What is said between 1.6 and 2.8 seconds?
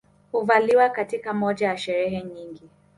ya sherehe nyingi